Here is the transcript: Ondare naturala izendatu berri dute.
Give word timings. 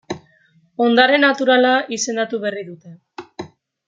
Ondare 0.85 1.19
naturala 1.23 1.73
izendatu 1.97 2.39
berri 2.47 2.65
dute. 2.71 2.95